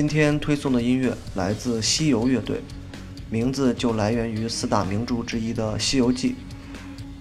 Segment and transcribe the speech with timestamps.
[0.00, 2.62] 今天推送的音乐来自西游乐队，
[3.28, 6.30] 名字就来源于四大名著之一的《西游记》，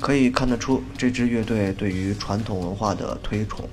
[0.00, 3.68] 可以看得出这支乐队对于传统文化的推崇，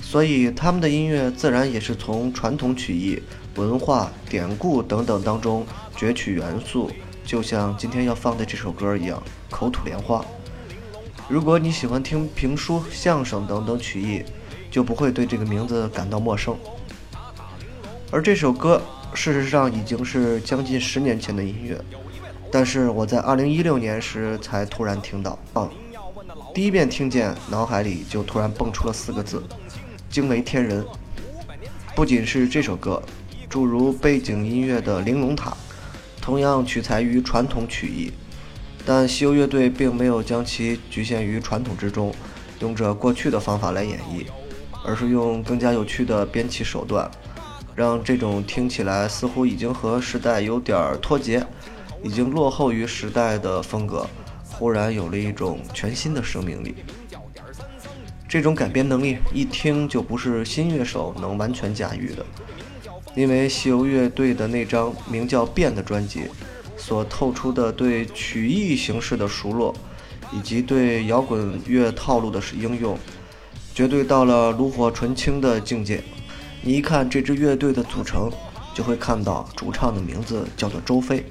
[0.00, 3.22] 所以他们的音乐自然也是从传统曲艺、
[3.56, 6.90] 文化、典故等等当中攫取元素，
[7.26, 9.22] 就像今天要放的这首歌一样，
[9.54, 10.20] 《口吐莲花》。
[11.28, 14.22] 如果你喜欢听评书、相声等等曲艺，
[14.70, 16.56] 就不会对这个名字感到陌生。
[18.14, 18.80] 而这首歌
[19.12, 21.76] 事实上已经是将近十年前的音乐，
[22.48, 25.68] 但是我在二零一六年时才突然听到，啊，
[26.54, 29.42] 第一遍听见，脑海里就突然蹦出了四个字：
[30.08, 30.84] 惊为天人。
[31.96, 33.02] 不仅是这首歌，
[33.48, 35.50] 诸如背景音乐的《玲珑塔》，
[36.20, 38.12] 同样取材于传统曲艺。
[38.86, 42.14] 但西游乐队并没有将其局限于传统之中，
[42.60, 44.24] 用着过去的方法来演绎，
[44.86, 47.10] 而是用更加有趣的编曲手段，
[47.74, 51.44] 让这种听起来似乎已经和时代有点脱节、
[52.02, 54.06] 已经落后于时代的风格，
[54.44, 56.74] 忽然有了一种全新的生命力。
[58.28, 62.24] 这种改编能力一听就不是新乐手能完全驾驭的，
[63.14, 66.22] 因为西游乐队的那张名叫《变》的专辑。
[66.76, 69.74] 所透出的对曲艺形式的熟络，
[70.30, 72.98] 以及对摇滚乐套路的应用，
[73.74, 76.02] 绝对到了炉火纯青的境界。
[76.66, 78.32] 你一看这支乐队的组成，
[78.72, 81.22] 就会看到主唱的名字叫做周飞，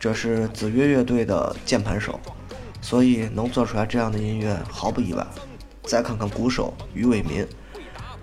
[0.00, 2.18] 这是子曰乐队的键盘手，
[2.80, 5.26] 所以能做出来这样的音乐毫不意外。
[5.82, 7.46] 再看看鼓手于伟民，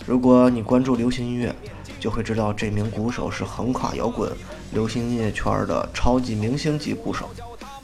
[0.07, 1.53] 如果你关注流行音乐，
[1.99, 4.31] 就会知道这名鼓手是横跨摇滚。
[4.71, 7.29] 流行音乐圈的超级明星级鼓手，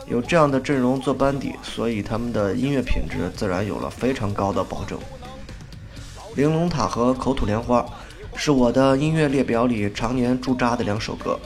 [0.07, 4.97] 有这样的阵容做班底，所以他们的音乐品质自然有了非常高的保证。
[6.35, 7.81] 《玲珑塔》和《口吐莲花》
[8.39, 11.39] 是我的音乐列表里常年驻扎的两首歌。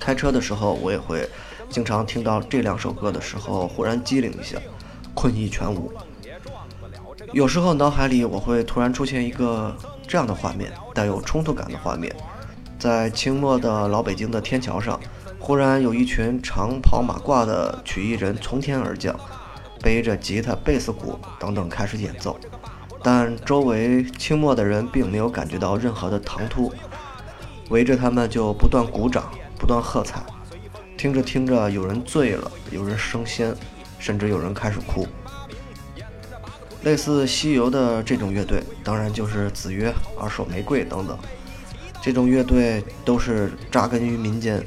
[0.00, 1.26] 开车的时候，我也会
[1.70, 4.58] 经常听到这两首歌的时候，忽然机灵一下，
[5.14, 5.92] 困意全无。
[7.32, 9.74] 有时候脑海里我会突然出现一个
[10.06, 12.14] 这样的画面，带有冲突感的画面。
[12.80, 14.98] 在清末的老北京的天桥上，
[15.38, 19.14] 忽然有一群长袍马褂的曲艺人从天而降，
[19.80, 22.36] 背着吉他、贝斯、鼓等等开始演奏。
[23.02, 26.72] 但周围清末的人并没有感觉到任何的唐突，
[27.68, 30.22] 围着他们就不断鼓掌、不断喝彩。
[30.96, 33.52] 听着听着，有人醉了，有人升仙，
[33.98, 35.06] 甚至有人开始哭。
[36.82, 41.18] 类似西游的这种乐队，当然就是子曰、二手玫瑰等等。
[42.00, 44.60] 这种乐队都是扎根于民间，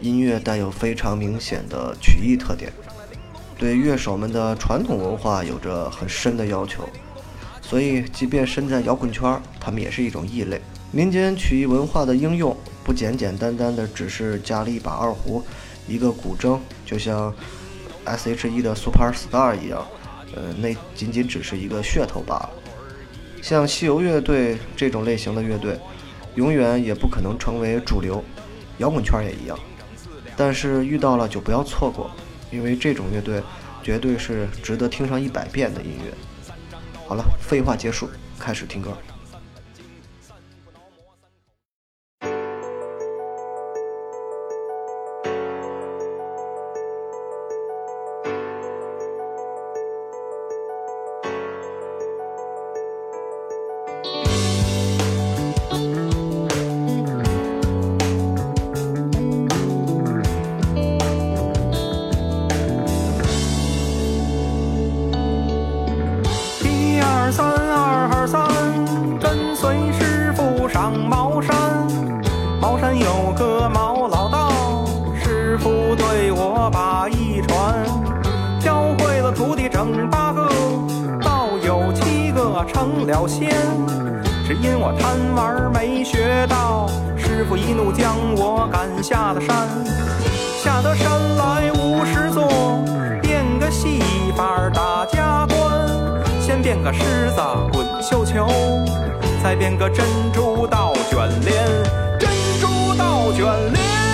[0.00, 2.72] 音乐带有非常明显的曲艺特点，
[3.56, 6.88] 对乐手们的传统文化有着很深的要求，
[7.68, 10.60] 所以即便身在摇滚圈，他们也是一种异类。
[10.90, 15.44] 民间曲艺文化的应用不简简单单的只是加了一把二胡，
[15.86, 17.34] 一个古筝，就像
[18.04, 19.86] S.H.E 的 Super Star 一样，
[20.34, 22.50] 呃，那仅仅只是一个噱头罢了。
[23.42, 25.78] 像西游乐队这种类型的乐队。
[26.34, 28.22] 永远也不可能成为主流，
[28.76, 29.58] 摇滚圈也一样。
[30.36, 32.08] 但是遇到了就不要错过，
[32.52, 33.42] 因为这种乐队
[33.82, 36.14] 绝对是值得听上一百遍的音乐。
[37.08, 38.06] 好了，废话结束，
[38.38, 38.94] 开始听歌。
[67.30, 68.48] 三二三，
[69.20, 71.54] 跟随师傅上茅山。
[72.60, 74.86] 茅山有个毛老道，
[75.22, 77.84] 师傅对我把一传，
[78.60, 80.48] 教会了徒弟整八个，
[81.20, 83.50] 道友七个成了仙。
[84.46, 89.68] 只因我贪玩没学到，师傅一怒将我赶下了山。
[90.62, 92.82] 下得山来无事做，
[93.20, 94.00] 变个戏
[94.36, 95.47] 法打架。
[96.62, 97.40] 变个狮子
[97.72, 98.48] 滚绣球，
[99.42, 101.66] 再变个珍珠倒卷帘。
[102.18, 102.28] 珍
[102.60, 104.07] 珠倒卷帘。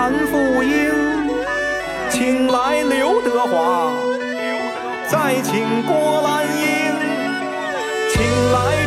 [0.00, 0.94] 韩富英，
[2.08, 3.92] 请来刘德华，
[5.08, 6.94] 再请郭兰英，
[8.08, 8.22] 请
[8.52, 8.77] 来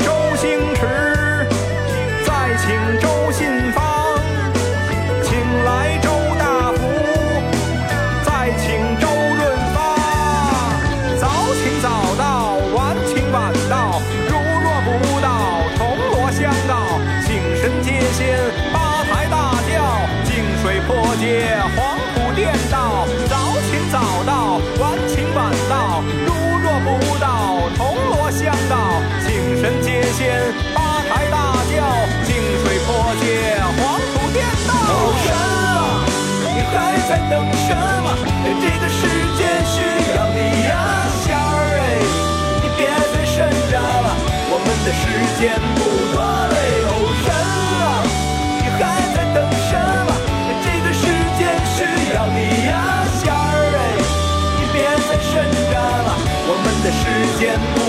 [37.11, 38.07] 在等什么？
[38.45, 39.03] 这个世
[39.35, 39.75] 界需
[40.15, 40.71] 要你呀，
[41.27, 41.99] 小儿哎，
[42.63, 43.37] 你别再挣
[43.69, 44.15] 扎了，
[44.47, 45.03] 我们的时
[45.35, 45.79] 间不
[46.15, 46.15] 多
[46.53, 46.55] 嘞。
[46.87, 47.27] 哦神
[47.83, 47.99] 啊，
[48.63, 48.79] 你还
[49.11, 49.75] 在等什
[50.07, 50.09] 么？
[50.63, 51.03] 这个世
[51.35, 51.83] 界需
[52.15, 52.39] 要你
[52.71, 52.79] 呀，
[53.19, 53.79] 小儿哎，
[54.55, 55.35] 你别再挣
[55.67, 55.75] 扎
[56.07, 56.15] 了，
[56.47, 57.03] 我们的时
[57.37, 57.81] 间不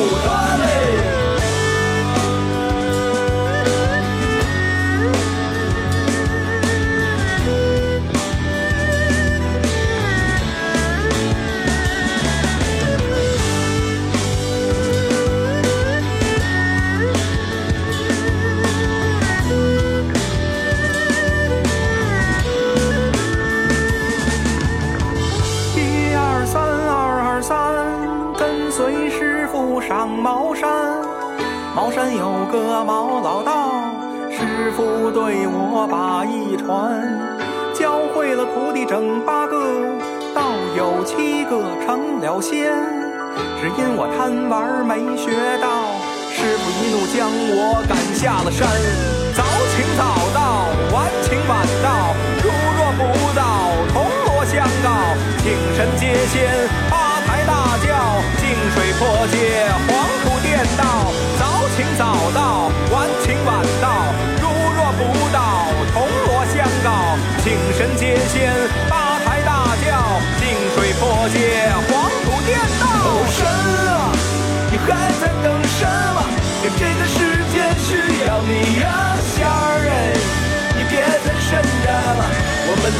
[30.02, 30.68] 上茅山。
[31.76, 33.70] 茅山有个毛老道，
[34.32, 36.98] 师傅对我把一传，
[37.72, 39.62] 教会了徒弟整八个，
[40.34, 40.42] 道
[40.76, 42.74] 有七个成了仙。
[43.60, 45.30] 只因我贪玩没学
[45.62, 45.94] 到，
[46.34, 48.66] 师傅一怒将我赶下了山。
[49.38, 50.02] 早请早
[50.34, 52.10] 到，晚请晚到，
[52.42, 53.06] 如若不
[53.38, 56.50] 到，铜锣相告，请神接仙，
[56.90, 59.51] 八抬大轿，净水破街，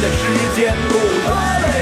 [0.01, 0.93] 的时间不
[1.27, 1.72] 多了